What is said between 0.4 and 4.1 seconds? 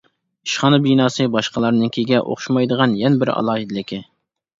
ئىشخانا بىناسى باشقىلارنىڭكىگە ئوخشىمايدىغان يەنە بىر ئالاھىدىلىكى.